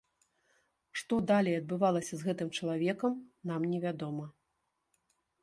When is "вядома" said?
3.87-4.25